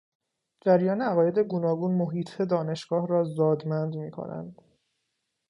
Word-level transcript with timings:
جریان 0.65 1.01
عقاید 1.01 1.39
گوناگون 1.39 1.91
محیط 1.91 2.41
دانشگاه 2.41 3.07
را 3.07 3.23
زادمند 3.23 3.95
میکند. 3.95 4.61